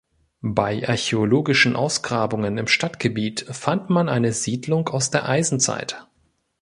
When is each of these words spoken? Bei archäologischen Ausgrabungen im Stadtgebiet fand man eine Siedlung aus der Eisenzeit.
Bei 0.41 0.89
archäologischen 0.89 1.75
Ausgrabungen 1.75 2.57
im 2.57 2.65
Stadtgebiet 2.65 3.45
fand 3.51 3.91
man 3.91 4.09
eine 4.09 4.33
Siedlung 4.33 4.89
aus 4.89 5.11
der 5.11 5.29
Eisenzeit. 5.29 6.07